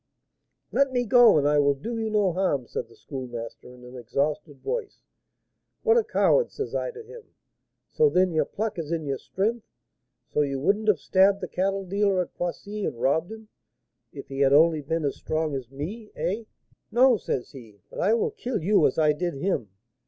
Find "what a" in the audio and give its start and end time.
5.83-6.03